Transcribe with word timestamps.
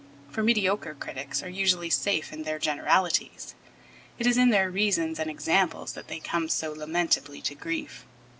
For 0.31 0.41
mediocre 0.41 0.95
critics 0.95 1.43
are 1.43 1.47
usually 1.49 1.91
safe 1.91 2.33
in 2.33 2.41
their 2.41 2.57
generalities; 2.57 3.53
it 4.17 4.25
is 4.25 4.35
in 4.35 4.49
their 4.49 4.71
reasons 4.71 5.19
and 5.19 5.29
examples 5.29 5.93
that 5.93 6.07
they 6.07 6.19
come 6.19 6.49
so 6.49 6.71
lamentably 6.73 7.39
to 7.43 7.53
grief. 7.53 8.03